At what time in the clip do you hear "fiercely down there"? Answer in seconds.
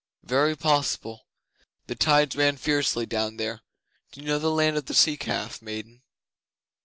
2.57-3.61